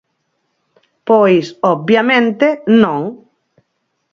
[1.07, 2.47] Pois, obviamente,
[2.81, 3.01] non.